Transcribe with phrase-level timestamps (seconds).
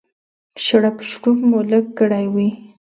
[0.63, 2.49] شړپ شړوپ مو لږ کړی وي.